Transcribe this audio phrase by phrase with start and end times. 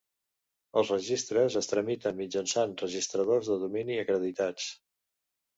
[0.79, 4.73] Els registres es tramiten mitjançant registradors de domini acreditats.